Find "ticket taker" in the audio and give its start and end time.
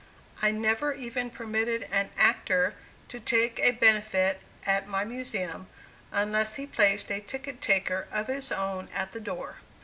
7.21-8.07